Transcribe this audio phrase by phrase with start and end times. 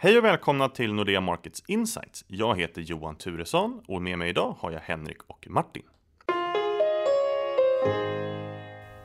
[0.00, 2.24] Hej och välkomna till Nordea Markets Insights.
[2.28, 5.82] Jag heter Johan Turesson och med mig idag har jag Henrik och Martin.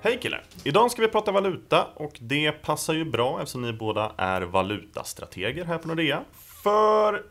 [0.02, 0.44] Hej killar!
[0.64, 5.66] Idag ska vi prata valuta och det passar ju bra eftersom ni båda är valutastrateger
[5.66, 6.24] här på Nordea.
[6.64, 7.24] För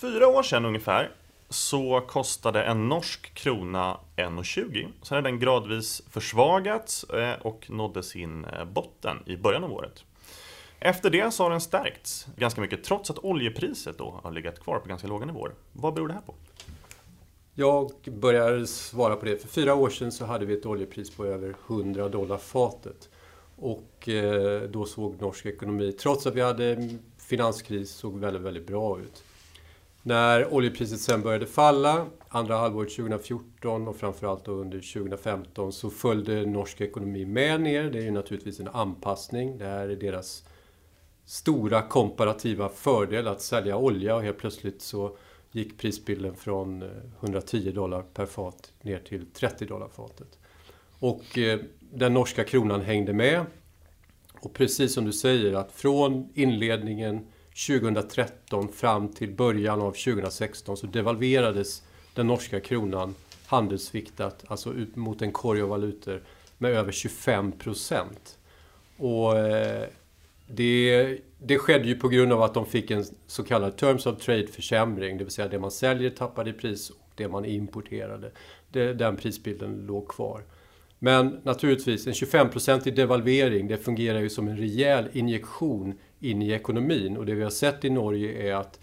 [0.00, 1.10] fyra år sedan ungefär
[1.48, 4.88] så kostade en norsk krona 1,20.
[5.02, 10.04] Sen har den gradvis försvagats eh, och nådde sin eh, botten i början av året.
[10.80, 14.78] Efter det så har den stärkts ganska mycket trots att oljepriset då har legat kvar
[14.78, 15.52] på ganska låga nivåer.
[15.72, 16.34] Vad beror det här på?
[17.54, 19.38] Jag börjar svara på det.
[19.38, 23.08] För fyra år sedan så hade vi ett oljepris på över 100 dollar fatet.
[23.56, 26.88] Och eh, då såg norsk ekonomi, trots att vi hade
[27.18, 29.22] finanskris, såg väldigt, väldigt bra ut.
[30.02, 36.46] När oljepriset sen började falla, andra halvåret 2014 och framförallt då under 2015 så följde
[36.46, 37.90] norsk ekonomi med ner.
[37.90, 39.58] Det är ju naturligtvis en anpassning.
[39.58, 40.44] Det här är deras
[41.30, 45.16] stora komparativa fördel att sälja olja och helt plötsligt så
[45.52, 46.88] gick prisbilden från eh,
[47.20, 50.38] 110 dollar per fat ner till 30 dollar fatet.
[50.98, 53.46] Och eh, den norska kronan hängde med.
[54.40, 57.26] Och precis som du säger att från inledningen
[57.66, 61.82] 2013 fram till början av 2016 så devalverades
[62.14, 63.14] den norska kronan
[63.46, 66.22] handelsviktat, alltså ut mot en korg av valutor,
[66.58, 68.38] med över 25 procent.
[68.96, 69.88] Och eh,
[70.54, 74.18] det, det skedde ju på grund av att de fick en så kallad Terms of
[74.18, 78.30] Trade-försämring, det vill säga det man säljer tappade i pris och det man importerade,
[78.68, 80.42] det, den prisbilden låg kvar.
[81.02, 87.16] Men naturligtvis, en 25-procentig devalvering, det fungerar ju som en rejäl injektion in i ekonomin.
[87.16, 88.80] Och det vi har sett i Norge är att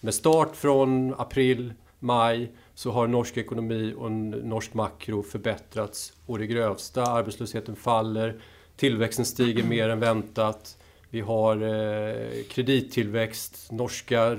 [0.00, 6.46] med start från april, maj, så har norsk ekonomi och norsk makro förbättrats å det
[6.46, 7.02] grövsta.
[7.02, 8.40] Arbetslösheten faller,
[8.80, 10.78] Tillväxten stiger mer än väntat.
[11.10, 13.72] Vi har eh, kredittillväxt.
[13.72, 14.38] Norska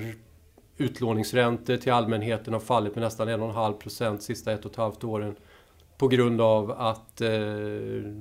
[0.77, 5.35] utlåningsräntor till allmänheten har fallit med nästan 1,5 procent sista ett och ett halvt åren.
[5.97, 7.29] På grund av att eh,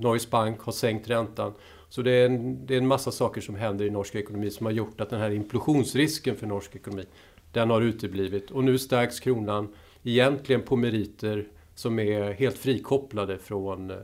[0.00, 1.52] Norges Bank har sänkt räntan.
[1.88, 4.66] Så det är, en, det är en massa saker som händer i norsk ekonomi som
[4.66, 7.04] har gjort att den här implosionsrisken för norsk ekonomi,
[7.52, 8.50] den har uteblivit.
[8.50, 13.96] Och nu stärks kronan egentligen på meriter som är helt frikopplade från eh,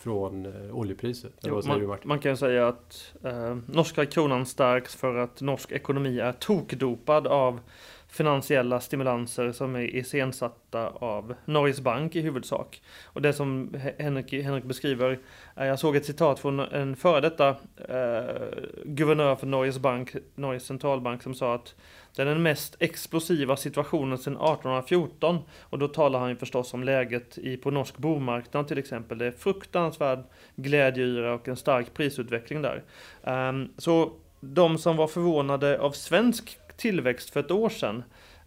[0.00, 1.32] från eh, oljepriset.
[1.42, 6.32] Jo, man, man, kan säga att eh, norska kronan stärks för att norsk ekonomi är
[6.32, 7.60] tokdopad av
[8.08, 12.82] finansiella stimulanser som är iscensatta av Norges Bank i huvudsak.
[13.04, 15.18] Och det som Henrik, Henrik beskriver,
[15.54, 17.48] är, jag såg ett citat från en före detta
[17.88, 18.46] eh,
[18.84, 21.74] guvernör för Norges Bank, Norges centralbank, som sa att
[22.16, 25.38] det är den mest explosiva situationen sedan 1814.
[25.60, 29.18] Och då talar han ju förstås om läget i, på norsk bomarknad till exempel.
[29.18, 30.24] Det är fruktansvärd
[30.56, 32.82] glädjeyra och en stark prisutveckling där.
[33.22, 38.02] Um, så de som var förvånade av svensk tillväxt för ett år sedan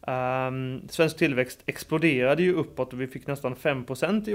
[0.08, 4.34] Um, svensk tillväxt exploderade ju uppåt och vi fick nästan 5% i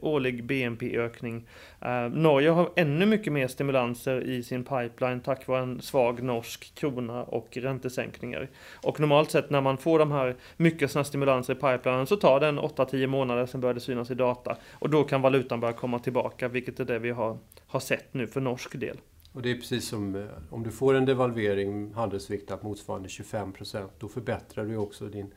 [0.00, 1.36] årlig BNP-ökning.
[1.36, 6.22] Uh, ehm, Norge har ännu mycket mer stimulanser i sin pipeline tack vare en svag
[6.22, 8.48] norsk krona och räntesänkningar.
[8.82, 12.40] Och normalt sett när man får de här mycket sådana stimulanser i pipelinen så tar
[12.40, 14.56] det en 8-10 månader, sen börjar det synas i data.
[14.72, 18.26] Och då kan valutan börja komma tillbaka, vilket är det vi har, har sett nu
[18.26, 18.96] för norsk del.
[19.32, 23.92] Och det är precis som eh, om du får en devalvering handelsviktat motsvarande 25 procent,
[23.98, 25.34] då förbättrar du också din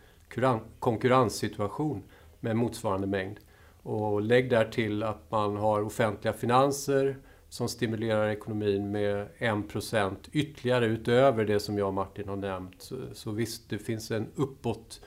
[0.80, 2.04] konkurrenssituation
[2.40, 3.40] med motsvarande mängd.
[3.84, 7.18] Och lägg där till att man har offentliga finanser
[7.50, 12.82] som stimulerar ekonomin med 1 procent ytterligare utöver det som jag och Martin har nämnt.
[12.82, 15.02] Så, så visst, det finns en uppåt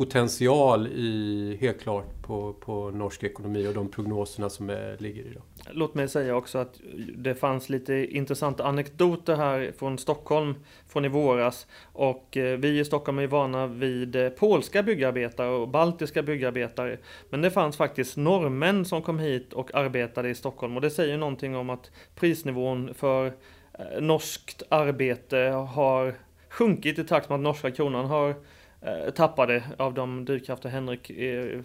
[0.00, 5.42] potential i, helt klart på, på norsk ekonomi och de prognoserna som är, ligger idag.
[5.70, 6.80] Låt mig säga också att
[7.16, 10.54] det fanns lite intressanta anekdoter här från Stockholm
[10.88, 11.66] från i våras.
[11.82, 16.98] Och eh, vi i Stockholm är vana vid eh, polska byggarbetare och baltiska byggarbetare.
[17.30, 20.76] Men det fanns faktiskt norrmän som kom hit och arbetade i Stockholm.
[20.76, 25.38] Och det säger någonting om att prisnivån för eh, norskt arbete
[25.74, 26.14] har
[26.50, 28.34] sjunkit i takt med att norska kronan har
[28.82, 31.60] Eh, tappade av de drivkrafter Henrik eh,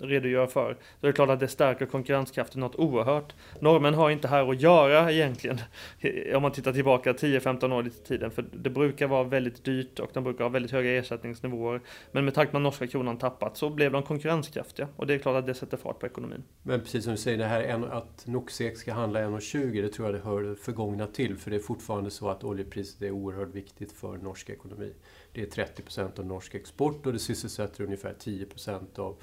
[0.00, 0.74] redogör för.
[0.74, 3.34] Så det är klart att det stärker konkurrenskraften något oerhört.
[3.58, 5.58] Norrmän har inte här att göra egentligen,
[6.34, 10.10] om man tittar tillbaka 10-15 år i tiden, för det brukar vara väldigt dyrt och
[10.12, 11.80] de brukar ha väldigt höga ersättningsnivåer.
[12.12, 15.18] Men med tanke på att norska kronan tappat så blev de konkurrenskraftiga och det är
[15.18, 16.42] klart att det sätter fart på ekonomin.
[16.62, 20.14] Men precis som du säger, det här att NOXEK ska handla 1,20, det tror jag
[20.14, 24.16] det hör förgångna till, för det är fortfarande så att oljepriset är oerhört viktigt för
[24.16, 24.92] norsk ekonomi.
[25.32, 29.16] Det är 30 procent av norsk export och det sysselsätter ungefär 10 procent av,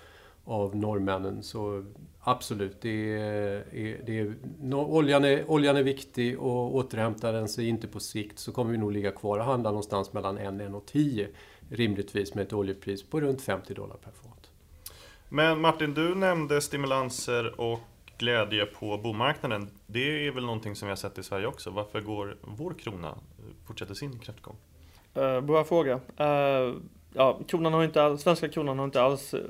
[0.46, 1.44] av norrmännen.
[1.44, 1.86] Så
[2.20, 3.66] absolut, det är,
[4.06, 4.36] det är,
[4.74, 8.78] oljan, är, oljan är viktig och återhämtar den sig inte på sikt så kommer vi
[8.78, 11.28] nog ligga kvar och handla någonstans mellan 1 och 10
[11.70, 14.52] rimligtvis med ett oljepris på runt 50 dollar per fat.
[15.30, 17.80] Men Martin, du nämnde stimulanser och
[18.18, 19.70] glädje på bomarknaden.
[19.88, 21.70] Det är väl någonting som vi har sett i Sverige också.
[21.70, 23.18] Varför går vår krona,
[23.66, 24.56] fortsätter sin kräftgång?
[25.18, 25.94] Uh, bra fråga.
[26.20, 26.76] Uh,
[27.14, 29.42] ja, kronan har inte alls, svenska kronan har inte alls eh,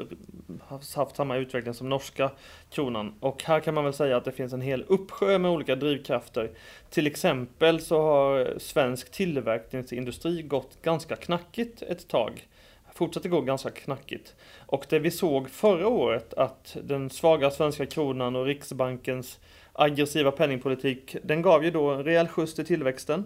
[0.95, 2.31] haft samma utveckling som norska
[2.69, 3.13] kronan.
[3.19, 6.51] Och här kan man väl säga att det finns en hel uppsjö med olika drivkrafter.
[6.89, 12.47] Till exempel så har svensk tillverkningsindustri gått ganska knackigt ett tag.
[12.93, 14.35] Fortsatte gå ganska knackigt.
[14.65, 19.39] Och det vi såg förra året att den svaga svenska kronan och Riksbankens
[19.73, 23.23] aggressiva penningpolitik, den gav ju då en rejäl skjuts till tillväxten.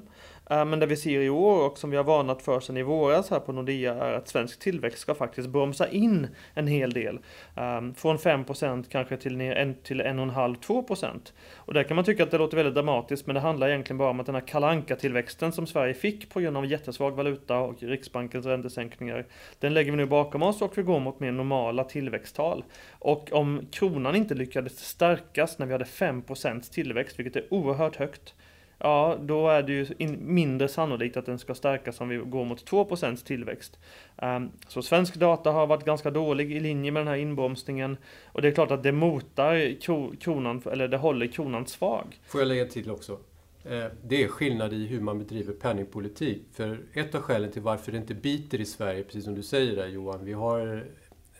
[0.51, 2.83] Eh, men det vi ser i år och som vi har varnat för sedan i
[2.83, 7.19] våras här på Nordea är att svensk tillväxt ska faktiskt bromsa in en hel del.
[7.55, 11.33] Ehm, från 5% kanske till ner till 1,5-2%.
[11.55, 14.09] Och där kan man tycka att det låter väldigt dramatiskt men det handlar egentligen bara
[14.09, 17.83] om att den här kalanka tillväxten som Sverige fick på grund av jättesvag valuta och
[17.83, 19.25] Riksbankens räntesänkningar.
[19.59, 22.63] Den lägger vi nu bakom oss och vi går mot mer normala tillväxttal.
[22.99, 28.33] Och om kronan inte lyckades stärkas när vi hade 5% tillväxt, vilket är oerhört högt,
[28.83, 32.65] ja då är det ju mindre sannolikt att den ska stärkas om vi går mot
[32.65, 32.87] 2
[33.25, 33.79] tillväxt.
[34.21, 38.41] Um, så svensk data har varit ganska dålig i linje med den här inbromsningen och
[38.41, 39.81] det är klart att det motar
[40.19, 42.19] kronan, eller det håller kronan svag.
[42.27, 43.17] Får jag lägga till också?
[43.63, 46.41] Eh, det är skillnad i hur man bedriver penningpolitik.
[46.53, 49.75] För ett av skälen till varför det inte biter i Sverige, precis som du säger
[49.75, 50.85] där Johan, vi har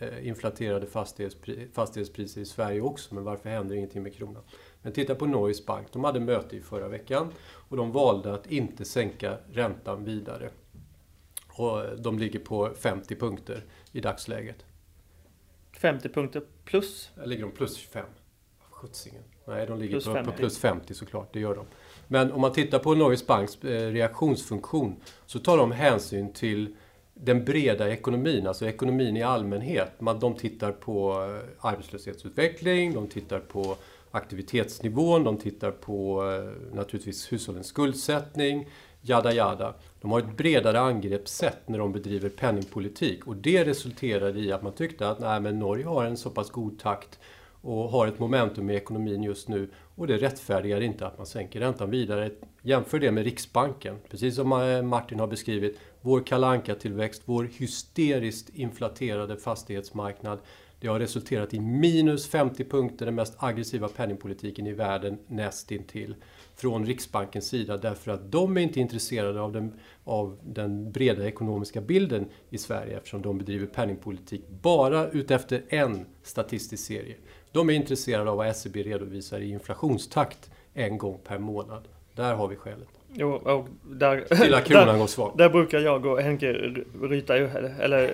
[0.02, 0.88] eh, inflaterade
[1.74, 4.44] fastighetspriser i Sverige också, men varför händer ingenting med kronan?
[4.82, 8.52] Men titta på Norges Bank, de hade möte i förra veckan och de valde att
[8.52, 10.50] inte sänka räntan vidare.
[11.48, 14.66] Och de ligger på 50 punkter i dagsläget.
[15.72, 17.10] 50 punkter plus?
[17.16, 18.06] Där ligger de plus 25.
[18.70, 19.24] Skjutsingen.
[19.48, 21.66] Nej, de ligger plus på, på, plus 50 såklart, det gör de.
[22.08, 26.76] Men om man tittar på Norges Banks eh, reaktionsfunktion så tar de hänsyn till
[27.14, 29.92] den breda ekonomin, alltså ekonomin i allmänhet.
[30.22, 33.76] de tittar på eh, arbetslöshetsutveckling, de tittar på
[34.12, 38.68] aktivitetsnivån, de tittar på eh, naturligtvis hushållens skuldsättning,
[39.02, 39.74] jada jada.
[40.02, 44.74] De har ett bredare angreppssätt när de bedriver penningpolitik och det resulterade i att man
[44.74, 47.20] tyckte att nej, men Norge har en så pass god takt
[47.62, 51.60] och har ett momentum i ekonomin just nu och det rättfärdigar inte att man sänker
[51.60, 52.32] räntan vidare.
[52.62, 55.80] Jämför det med Riksbanken, precis som eh, Martin har beskrivit.
[56.02, 60.40] Vår kalanka tillväxt vår hysteriskt inflaterade fastighetsmarknad
[60.82, 66.16] det har resulterat i minus 50 punkter, den mest aggressiva penningpolitiken i världen nästintill.
[66.56, 71.82] Från Riksbankens sida därför att de är inte intresserade av den, av den breda ekonomiska
[71.82, 77.16] bilden i Sverige eftersom de bedriver penningpolitik bara utefter en statistisk serie.
[77.52, 81.88] De är intresserade av vad SCB redovisar i inflationstakt en gång per månad.
[82.16, 83.01] Där har vi skälet.
[83.14, 85.34] Jo, och där, Till att kronan går svag.
[85.38, 86.54] Där brukar jag och Henke
[87.02, 88.14] ryta, eller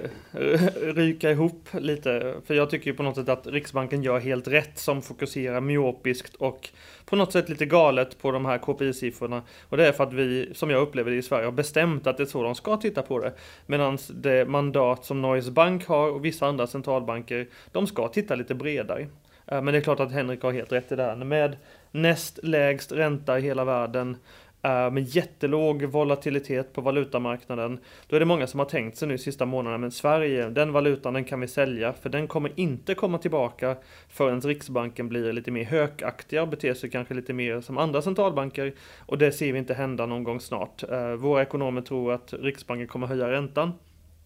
[0.94, 2.36] ryka ihop lite.
[2.46, 6.36] För jag tycker ju på något sätt att Riksbanken gör helt rätt som fokuserar myopiskt
[6.36, 6.70] och
[7.06, 9.42] på något sätt lite galet på de här KPI-siffrorna.
[9.70, 12.18] Och det är för att vi, som jag upplever det i Sverige, har bestämt att
[12.18, 13.34] det är så de ska titta på det.
[13.66, 18.56] Medan det mandat som Norges Bank har och vissa andra centralbanker, de ska titta lite
[18.56, 19.08] bredare.
[19.48, 21.16] Eh, men det är klart att Henrik har helt rätt i det här.
[21.16, 21.58] Med
[21.92, 24.18] näst lägst ränta i hela världen,
[24.62, 27.80] Eh, med jättelåg volatilitet på valutamarknaden.
[28.08, 31.14] Då är det många som har tänkt sig nu sista månaderna, men Sverige, den valutan
[31.14, 33.76] den kan vi sälja, för den kommer inte komma tillbaka
[34.10, 38.74] förrän Riksbanken blir lite mer hökaktiga och beter sig kanske lite mer som andra centralbanker.
[39.00, 40.84] Och det ser vi inte hända någon gång snart.
[40.84, 43.74] Eh, våra ekonomer tror att Riksbanken kommer höja räntan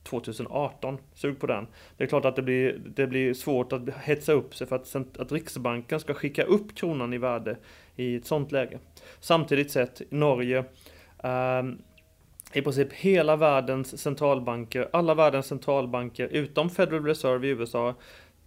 [0.03, 0.97] 2018.
[1.13, 1.67] Sug på den.
[1.97, 5.17] Det är klart att det blir, det blir svårt att hetsa upp sig för att,
[5.19, 7.57] att Riksbanken ska skicka upp kronan i värde
[7.95, 8.79] i ett sånt läge.
[9.19, 10.63] Samtidigt sett Norge
[11.23, 11.63] eh,
[12.53, 17.95] i princip hela världens centralbanker, alla världens centralbanker utom Federal Reserve i USA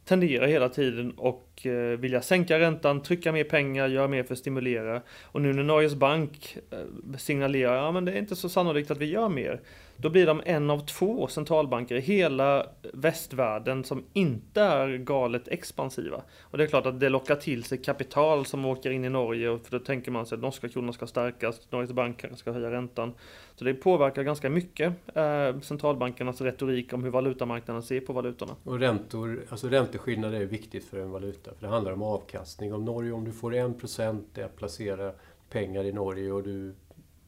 [0.04, 4.38] tenderar hela tiden och eh, vilja sänka räntan, trycka mer pengar, göra mer för att
[4.38, 5.02] stimulera.
[5.22, 8.98] Och nu när Norges bank eh, signalerar, ja men det är inte så sannolikt att
[8.98, 9.60] vi gör mer.
[9.96, 16.22] Då blir de en av två centralbanker i hela västvärlden som inte är galet expansiva.
[16.40, 19.58] Och det är klart att det lockar till sig kapital som åker in i Norge,
[19.58, 23.14] för då tänker man sig att norska kronan ska stärkas, Norges bank ska höja räntan.
[23.56, 28.56] Så det påverkar ganska mycket eh, centralbankernas retorik om hur valutamarknaden ser på valutorna.
[28.64, 32.74] Och räntor, alltså ränteskillnader är viktigt för en valuta, för det handlar om avkastning.
[32.74, 35.12] Om Norge, om du får 1% att placera
[35.50, 36.74] pengar i Norge och du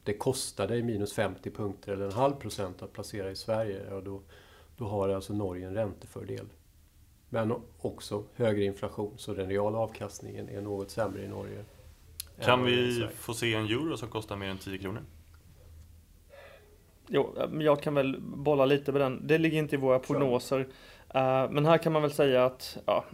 [0.07, 4.01] det kostar dig minus 50 punkter eller en halv procent att placera i Sverige, ja
[4.01, 4.21] då,
[4.77, 6.45] då har alltså Norge en räntefördel.
[7.29, 11.65] Men också högre inflation, så den reala avkastningen är något sämre i Norge.
[12.41, 15.01] Kan vi få se en euro som kostar mer än 10 kronor?
[17.09, 19.27] Jo, jag kan väl bolla lite med den.
[19.27, 20.59] Det ligger inte i våra prognoser.
[21.15, 23.05] Uh, men här kan man väl säga att ja,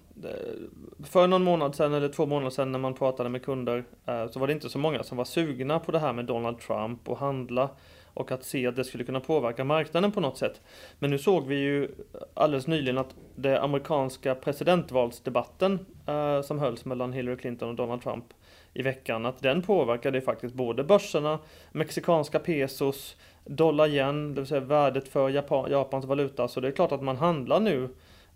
[1.03, 4.39] för någon månad sedan eller två månader sedan när man pratade med kunder uh, så
[4.39, 7.17] var det inte så många som var sugna på det här med Donald Trump och
[7.17, 7.69] handla
[8.13, 10.61] och att se att det skulle kunna påverka marknaden på något sätt.
[10.99, 11.87] Men nu såg vi ju
[12.33, 18.25] alldeles nyligen att det amerikanska presidentvalsdebatten uh, som hölls mellan Hillary Clinton och Donald Trump
[18.73, 21.39] i veckan, att den påverkade faktiskt både börserna,
[21.71, 26.47] mexikanska pesos, dollar yen, det vill säga värdet för Japan, Japans valuta.
[26.47, 27.89] Så det är klart att man handlar nu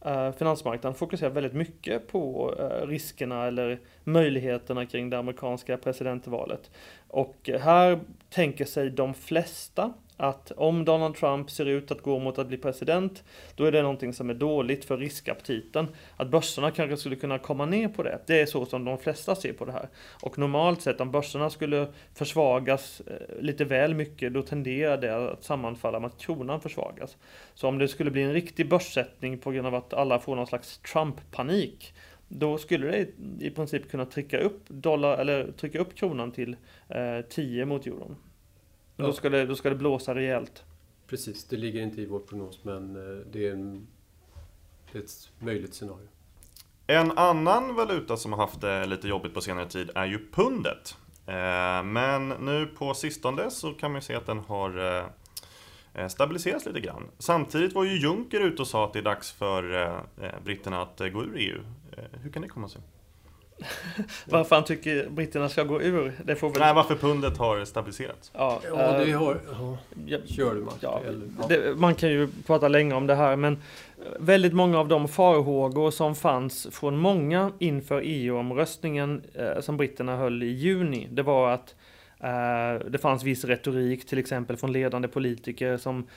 [0.06, 6.72] eh, Finansmarknaden fokuserar väldigt mycket på eh, riskerna eller möjligheterna kring det amerikanska presidentvalet.
[7.08, 8.00] Och här
[8.30, 12.58] tänker sig de flesta att om Donald Trump ser ut att gå mot att bli
[12.58, 13.24] president,
[13.56, 15.88] då är det någonting som är dåligt för riskaptiten.
[16.18, 18.20] Att börserna kanske skulle kunna komma ner på det.
[18.28, 19.90] Det är så som de flesta ser på det här.
[20.22, 25.44] Och normalt sett om börserna skulle försvagas eh, lite väl mycket, då tenderar det att
[25.44, 27.18] sammanfalla med att kronan försvagas.
[27.54, 30.48] Så om det skulle bli en riktig börssättning på grund av att alla får någon
[30.48, 31.94] slags Trump-panik,
[32.28, 33.08] då skulle det
[33.46, 36.56] i princip kunna trycka upp dollar eller trycka upp kronan till
[36.90, 38.16] eh, 10 mot euron.
[38.98, 39.06] Ja.
[39.06, 40.64] Då, ska det, då ska det blåsa rejält.
[41.08, 43.88] Precis, det ligger inte i vår prognos men eh, det är, en,
[44.92, 46.08] det är ett möjligt scenario.
[46.88, 50.98] En annan valuta som har haft det lite jobbigt på senare tid är ju pundet.
[51.26, 55.02] Eh, men nu på sistone så kan man se att den har
[55.94, 57.04] eh, stabiliserats lite grann.
[57.18, 60.04] Samtidigt var ju Juncker ute och sa att det är dags för
[60.44, 61.60] britterna att gå ur EU.
[62.12, 62.82] Hur kan det komma sig?
[64.26, 66.14] varför han tycker britterna ska gå ur.
[66.26, 66.60] Det får väl...
[66.60, 68.32] Nej, varför pundet har stabiliserats.
[68.34, 69.40] Ja, ja det har...
[70.06, 70.18] Ja.
[70.26, 70.80] Kör du Martin.
[70.82, 71.02] Ja,
[71.50, 73.58] det, man kan ju prata länge om det här, men
[74.20, 80.44] väldigt många av de farhågor som fanns från många inför EU-omröstningen eh, som britterna höll
[80.44, 81.76] i juni, det var att
[82.20, 86.08] eh, det fanns viss retorik, till exempel från ledande politiker som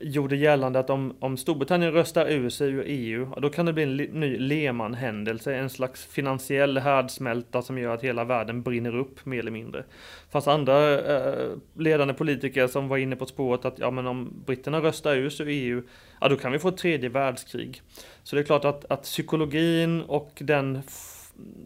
[0.00, 3.82] gjorde gällande att om, om Storbritannien röstar ur sig ur EU, då kan det bli
[3.82, 9.38] en ny Lehman-händelse, en slags finansiell härdsmälta som gör att hela världen brinner upp mer
[9.38, 9.80] eller mindre.
[9.80, 14.42] Det fanns andra eh, ledande politiker som var inne på spåret att ja, men om
[14.46, 15.82] britterna röstar ur sig ur EU,
[16.20, 17.82] ja då kan vi få ett tredje världskrig.
[18.22, 20.82] Så det är klart att, att psykologin och den,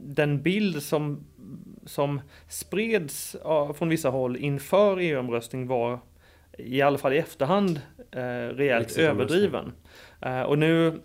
[0.05, 1.27] den bild som,
[1.87, 5.99] som spreds ja, från vissa håll inför EU-omröstning var
[6.59, 9.73] i alla fall i efterhand eh, rejält överdriven.
[10.21, 11.01] Eh, och nu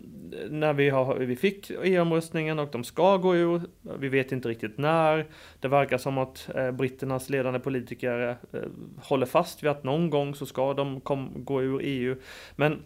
[0.50, 3.62] när vi, har, vi fick EU-omröstningen och de ska gå ur,
[4.00, 5.26] vi vet inte riktigt när.
[5.60, 8.60] Det verkar som att eh, britternas ledande politiker eh,
[9.02, 12.16] håller fast vid att någon gång så ska de kom, gå ur EU.
[12.56, 12.80] Men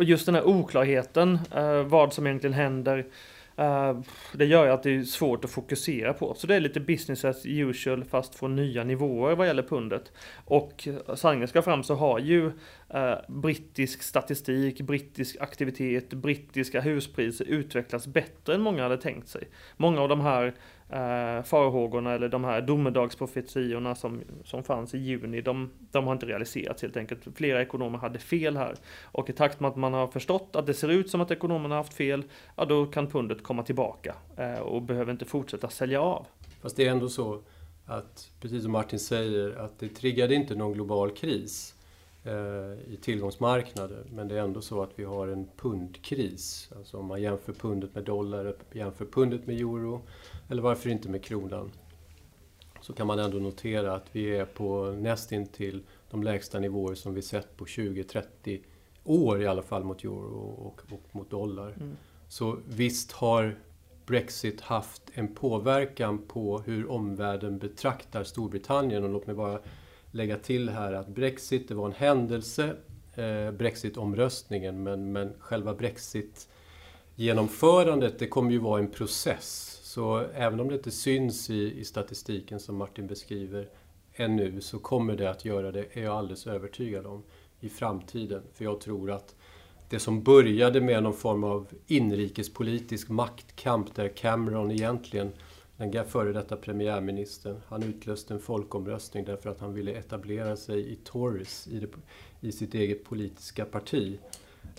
[0.00, 3.06] just den här oklarheten, eh, vad som egentligen händer,
[3.58, 4.00] Uh,
[4.32, 6.34] det gör ju att det är svårt att fokusera på.
[6.34, 10.12] Så det är lite business as usual fast från nya nivåer vad gäller pundet.
[10.44, 18.06] Och sanningen ska fram så har ju uh, brittisk statistik, brittisk aktivitet, brittiska huspriser utvecklats
[18.06, 19.48] bättre än många hade tänkt sig.
[19.76, 20.54] Många av de här
[20.88, 26.26] eh, farhågorna eller de här domedagsprofetiorna som, som fanns i juni, de, de har inte
[26.26, 27.20] realiserats helt enkelt.
[27.34, 28.74] Flera ekonomer hade fel här.
[29.02, 31.74] Och i takt med att man har förstått att det ser ut som att ekonomerna
[31.74, 32.24] har haft fel,
[32.56, 36.26] ja då kan pundet komma tillbaka eh, och behöver inte fortsätta sälja av.
[36.62, 37.42] Fast det är ändå så
[37.86, 41.74] att, precis som Martin säger, att det triggade inte någon global kris
[42.24, 44.04] eh, i tillgångsmarknader.
[44.10, 46.70] Men det är ändå så att vi har en pundkris.
[46.76, 50.02] Alltså om man jämför pundet med dollar, jämför pundet med euro
[50.48, 51.70] eller varför inte med kronan,
[52.80, 57.22] så kan man ändå notera att vi är på nästintill de lägsta nivåer som vi
[57.22, 58.60] sett på 20-30
[59.04, 61.70] år i alla fall mot euro och, och mot dollar.
[61.70, 61.96] Mm.
[62.28, 63.56] Så visst har
[64.06, 69.60] Brexit haft en påverkan på hur omvärlden betraktar Storbritannien och låt mig bara
[70.10, 72.76] lägga till här att Brexit, det var en händelse,
[73.14, 79.80] eh, Brexit-omröstningen, men, men själva Brexit-genomförandet, det kommer ju vara en process.
[79.94, 83.68] Så även om det inte syns i, i statistiken som Martin beskriver
[84.12, 87.22] ännu så kommer det att göra det, är jag alldeles övertygad om,
[87.60, 88.42] i framtiden.
[88.54, 89.34] För jag tror att
[89.88, 95.32] det som började med någon form av inrikespolitisk maktkamp där Cameron egentligen,
[95.76, 100.96] den före detta premiärministern, han utlöste en folkomröstning därför att han ville etablera sig i
[101.04, 101.88] Tories, i, det,
[102.40, 104.18] i sitt eget politiska parti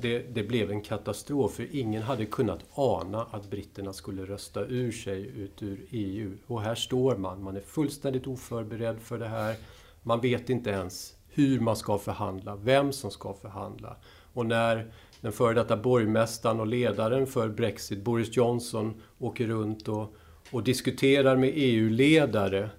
[0.01, 4.91] det, det, blev en katastrof för ingen hade kunnat ana att britterna skulle rösta ur
[4.91, 6.37] sig ut ur EU.
[6.47, 9.55] Och här står man, man är fullständigt oförberedd för det här.
[10.03, 13.95] Man vet inte ens hur man ska förhandla, vem som ska förhandla.
[14.33, 20.15] Och när den före detta borgmästaren och ledaren för Brexit, Boris Johnson, åker runt och,
[20.51, 22.69] och diskuterar med EU-ledare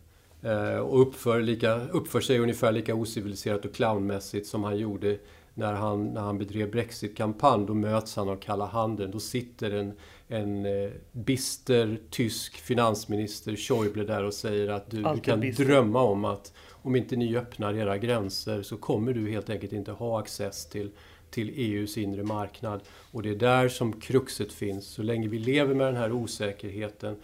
[0.42, 5.18] eh, och uppför, lika, uppför sig ungefär lika ociviliserat och clownmässigt som han gjorde
[5.56, 7.66] när han, när han bedrev Brexit-kampanj.
[7.66, 9.10] Då möts han av kalla handen.
[9.10, 9.92] Då sitter en,
[10.28, 15.64] en eh, bister tysk finansminister, Schäuble, där och säger att du, du kan bister.
[15.64, 19.92] drömma om att om inte ni öppnar era gränser så kommer du helt enkelt inte
[19.92, 20.90] ha access till
[21.30, 22.80] till EUs inre marknad.
[23.12, 24.86] Och det är där som kruxet finns.
[24.86, 27.16] Så länge vi lever med den här osäkerheten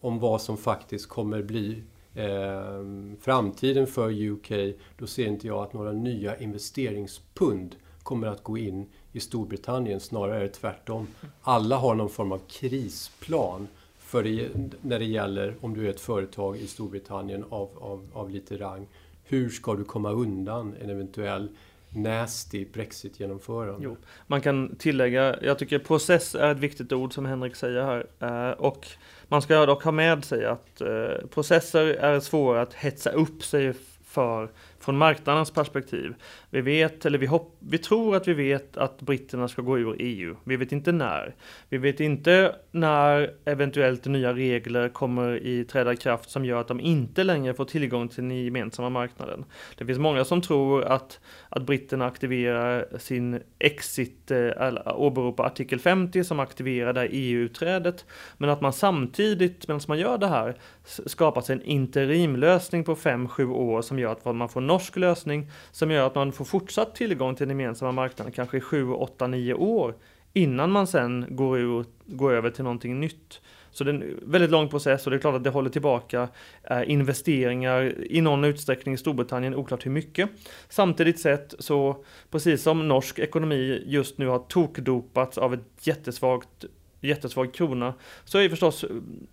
[0.00, 1.82] om vad som faktiskt kommer bli
[2.14, 2.82] eh,
[3.20, 8.86] framtiden för UK, då ser inte jag att några nya investeringspund kommer att gå in
[9.12, 10.00] i Storbritannien.
[10.00, 11.06] Snarare är det tvärtom.
[11.42, 14.48] Alla har någon form av krisplan för det,
[14.82, 18.86] när det gäller om du är ett företag i Storbritannien av, av, av lite rang.
[19.24, 21.48] Hur ska du komma undan en eventuell
[21.90, 23.96] nasty Brexit-genomförande.
[24.26, 28.06] Man kan tillägga, jag tycker process är ett viktigt ord som Henrik säger här.
[28.20, 28.86] Eh, och
[29.28, 33.74] man ska dock ha med sig att eh, processer är svåra att hetsa upp sig
[34.04, 36.14] för från marknadens perspektiv.
[36.50, 39.96] Vi vet, eller vi, hopp, vi tror att vi vet att britterna ska gå ur
[39.98, 40.36] EU.
[40.44, 41.34] Vi vet inte när.
[41.68, 46.80] Vi vet inte när eventuellt nya regler kommer i träda kraft som gör att de
[46.80, 49.44] inte längre får tillgång till den gemensamma marknaden.
[49.78, 55.80] Det finns många som tror att, att britterna aktiverar sin exit, eh, eller åberopar artikel
[55.80, 58.04] 50 som aktiverar det EU-utträdet.
[58.36, 63.52] Men att man samtidigt, medan man gör det här, skapar sig en interimlösning på 5-7
[63.52, 67.34] år som gör att man får norsk lösning som gör att man får fortsatt tillgång
[67.34, 69.94] till den gemensamma marknaden kanske i 7, 8, 9 år
[70.32, 73.40] innan man sen går, ur, går över till någonting nytt.
[73.70, 76.28] Så det är en väldigt lång process och det är klart att det håller tillbaka
[76.70, 80.30] eh, investeringar i någon utsträckning i Storbritannien, oklart hur mycket.
[80.68, 86.64] Samtidigt sett så, precis som norsk ekonomi just nu har tokdopats av ett jättesvagt
[87.00, 88.84] jättesvag krona, så är förstås,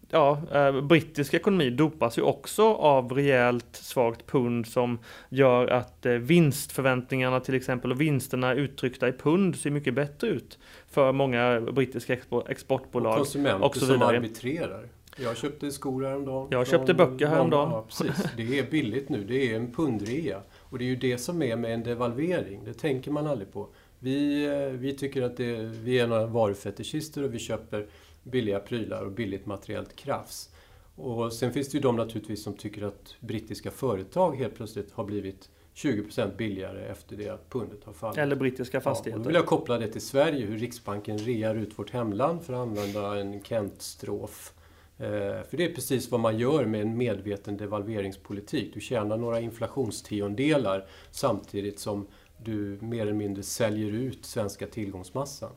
[0.10, 6.14] ja, eh, brittisk ekonomi dopas ju också av rejält svagt pund som gör att eh,
[6.14, 12.18] vinstförväntningarna till exempel och vinsterna uttryckta i pund ser mycket bättre ut för många brittiska
[12.48, 13.12] exportbolag.
[13.12, 14.00] Och konsumenter och så vidare.
[14.00, 14.88] som arbitrerar.
[15.18, 16.48] Jag köpte skor häromdagen.
[16.51, 17.72] Jag köpte böcker häromdagen.
[17.72, 18.25] Ja, precis.
[18.38, 19.24] Det är billigt nu.
[19.24, 20.42] Det är en pundrea.
[20.60, 22.64] Och det är ju det som är med en devalvering.
[22.66, 23.68] Det tänker man aldrig på.
[24.00, 27.88] Vi, eh, vi tycker att det, vi är några varufetischister och vi köper
[28.24, 30.50] billiga prylar och billigt materiellt krafs.
[30.96, 35.03] Och sen finns det ju de naturligtvis som tycker att brittiska företag helt plötsligt har
[35.03, 38.18] blivit 20% billigare efter det att pundet har fallit.
[38.18, 39.20] Eller brittiska fastigheter.
[39.20, 42.53] Ja, då vill jag koppla det till Sverige, hur Riksbanken rear ut vårt hemland för
[42.53, 44.53] att använda en Kent-strof.
[44.98, 45.08] Eh,
[45.50, 48.74] för det är precis vad man gör med en medveten devalveringspolitik.
[48.74, 55.52] Du tjänar några inflationstiondelar samtidigt som du mer eller mindre säljer ut svenska tillgångsmassan.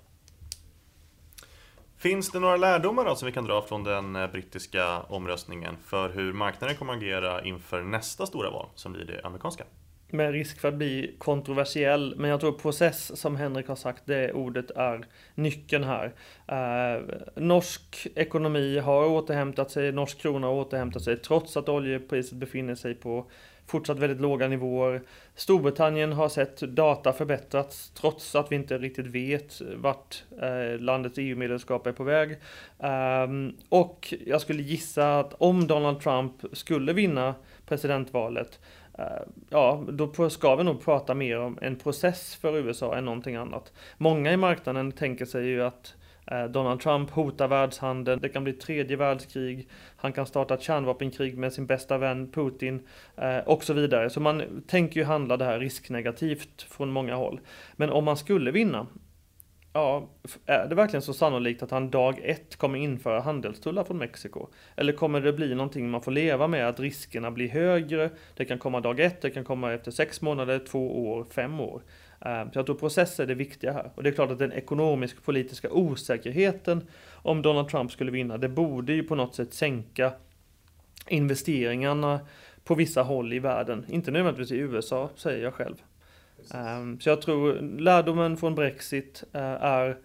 [1.98, 6.10] Finns det några lärdomar då som vi kan dra från den eh, brittiska omröstningen för
[6.10, 9.64] hur marknaden kommer att agera inför nästa stora val som blir det amerikanska?
[10.10, 14.32] Med risk för att bli kontroversiell, men jag tror process som Henrik har sagt, det
[14.32, 16.14] ordet är nyckeln här.
[16.46, 17.02] Eh,
[17.36, 22.94] norsk ekonomi har återhämtat sig, norsk krona har återhämtat sig trots att oljepriset befinner sig
[22.94, 23.26] på
[23.68, 25.02] fortsatt väldigt låga nivåer.
[25.34, 31.86] Storbritannien har sett data förbättrats trots att vi inte riktigt vet vart eh, landets EU-medlemskap
[31.86, 32.38] är på väg.
[32.78, 37.34] Um, och jag skulle gissa att om Donald Trump skulle vinna
[37.66, 38.60] presidentvalet
[38.98, 39.04] eh,
[39.50, 43.72] Ja, då ska vi nog prata mer om en process för USA än någonting annat.
[43.96, 45.94] Många i marknaden tänker sig ju att
[46.30, 51.38] Eh, Donald Trump hotar världshandeln, det kan bli tredje världskrig, han kan starta ett kärnvapenkrig
[51.38, 52.86] med sin bästa vän Putin
[53.16, 54.10] eh, och så vidare.
[54.10, 57.40] Så man tänker ju handla det här risknegativt från många håll.
[57.76, 58.86] Men om man skulle vinna,
[59.72, 60.08] ja,
[60.46, 64.48] är det verkligen så sannolikt att han dag ett kommer införa handelstullar från Mexiko?
[64.76, 68.10] Eller kommer det bli någonting man får leva med, att riskerna blir högre?
[68.36, 71.82] Det kan komma dag ett, det kan komma efter sex månader, två år, fem år.
[72.20, 73.90] Ehm, så jag tror process är det viktiga här.
[73.94, 78.48] Och det är klart att den ekonomisk politiska osäkerheten om Donald Trump skulle vinna, det
[78.48, 80.12] borde ju på något sätt sänka
[81.08, 82.20] investeringarna
[82.64, 83.84] på vissa håll i världen.
[83.88, 85.76] Inte nödvändigtvis i USA, säger jag själv.
[86.54, 89.98] Um, så jag tror lärdomen från Brexit uh, är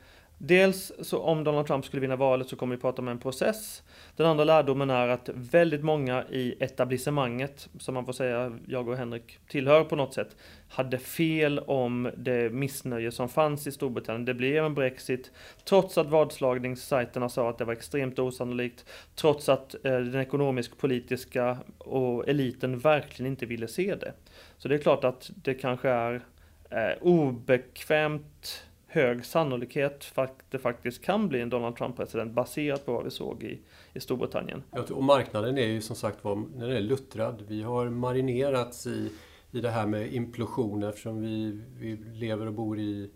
[0.45, 3.83] Dels så om Donald Trump skulle vinna valet så kommer vi prata om en process.
[4.15, 8.97] Den andra lärdomen är att väldigt många i etablissemanget, som man får säga jag och
[8.97, 10.35] Henrik tillhör på något sätt,
[10.69, 14.25] hade fel om det missnöje som fanns i Storbritannien.
[14.25, 15.31] Det blev en Brexit,
[15.65, 22.29] trots att vadslagningssajterna sa att det var extremt osannolikt, trots att eh, den ekonomisk-politiska och
[22.29, 24.13] eliten verkligen inte ville se det.
[24.57, 26.21] Så det är klart att det kanske är
[26.69, 32.93] eh, obekvämt hög sannolikhet för att det faktiskt kan bli en Donald Trump-president baserat på
[32.93, 33.59] vad vi såg i,
[33.93, 34.63] i Storbritannien.
[34.91, 37.43] Och marknaden är ju som sagt var, den är luttrad.
[37.47, 39.11] Vi har marinerats i,
[39.51, 43.11] i det här med implosion eftersom vi, vi lever och bor i,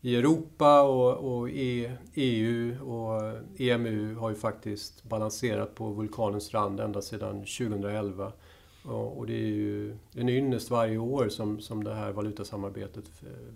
[0.00, 1.48] i Europa och, och
[2.14, 8.32] EU och EMU har ju faktiskt balanserat på vulkanens rand ända sedan 2011.
[8.84, 13.04] Och det är ju en ynnest varje år som, som det här valutasamarbetet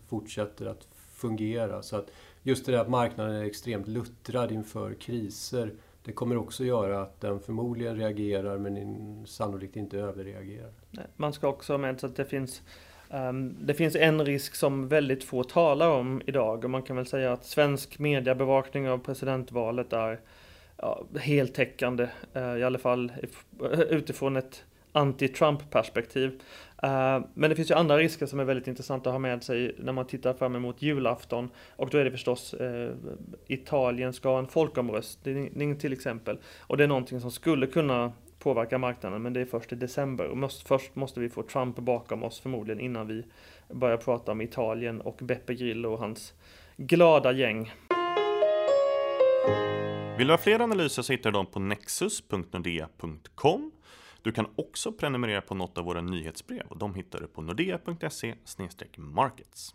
[0.08, 1.82] fortsätter att fungera.
[1.82, 2.10] Så att
[2.42, 5.70] just det där att marknaden är extremt luttrad inför kriser
[6.06, 10.70] det kommer också göra att den förmodligen reagerar men sannolikt inte överreagerar.
[11.16, 12.62] Man ska också ha med sig att det finns
[13.10, 17.06] um, det finns en risk som väldigt få talar om idag och man kan väl
[17.06, 20.20] säga att svensk mediebevakning av presidentvalet är
[20.76, 23.12] ja, heltäckande, uh, i alla fall
[23.90, 24.64] utifrån ett
[24.96, 26.40] anti-Trump-perspektiv.
[26.82, 29.74] Eh, men det finns ju andra risker som är väldigt intressanta att ha med sig
[29.78, 31.50] när man tittar fram emot julafton.
[31.76, 32.92] Och då är det förstås eh,
[33.46, 36.38] Italien ska ha en folkomröstning till exempel.
[36.60, 40.26] Och det är någonting som skulle kunna påverka marknaden, men det är först i december.
[40.26, 43.24] Och måste, först måste vi få Trump bakom oss förmodligen innan vi
[43.68, 46.34] börjar prata om Italien och Beppe Grillo och hans
[46.76, 47.72] glada gäng.
[50.18, 53.72] Vill du ha fler analyser så hittar du dem på nexus.nordea.com
[54.26, 58.34] du kan också prenumerera på något av våra nyhetsbrev och de hittar du på nordea.se
[58.98, 59.74] markets.